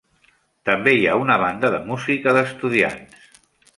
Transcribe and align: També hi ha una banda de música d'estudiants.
També 0.69 0.93
hi 0.99 1.03
ha 1.11 1.17
una 1.25 1.37
banda 1.43 1.71
de 1.75 1.81
música 1.91 2.35
d'estudiants. 2.39 3.29